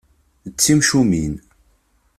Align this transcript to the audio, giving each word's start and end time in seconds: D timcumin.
D 0.51 0.53
timcumin. 0.63 1.33